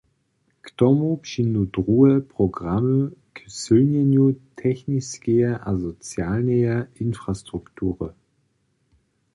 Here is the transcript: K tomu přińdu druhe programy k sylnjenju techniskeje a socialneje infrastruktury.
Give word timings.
K 0.61 0.71
tomu 0.75 1.17
přińdu 1.17 1.65
druhe 1.65 2.19
programy 2.21 3.11
k 3.33 3.39
sylnjenju 3.47 4.33
techniskeje 4.55 5.57
a 5.59 5.77
socialneje 5.79 6.87
infrastruktury. 6.95 8.09